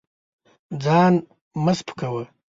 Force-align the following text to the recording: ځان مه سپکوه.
ځان 0.83 1.13
مه 1.63 1.73
سپکوه. 1.77 2.23